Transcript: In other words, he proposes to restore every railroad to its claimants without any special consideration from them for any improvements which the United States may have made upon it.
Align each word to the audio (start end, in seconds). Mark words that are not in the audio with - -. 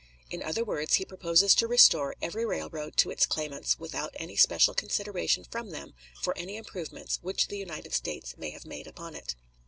In 0.31 0.41
other 0.41 0.63
words, 0.63 0.95
he 0.95 1.05
proposes 1.05 1.53
to 1.53 1.67
restore 1.67 2.15
every 2.23 2.43
railroad 2.43 2.97
to 2.97 3.11
its 3.11 3.27
claimants 3.27 3.77
without 3.77 4.15
any 4.15 4.35
special 4.35 4.73
consideration 4.73 5.43
from 5.47 5.69
them 5.69 5.93
for 6.23 6.35
any 6.35 6.57
improvements 6.57 7.19
which 7.21 7.49
the 7.49 7.57
United 7.59 7.93
States 7.93 8.35
may 8.35 8.49
have 8.49 8.65
made 8.65 8.87
upon 8.87 9.15
it. 9.15 9.35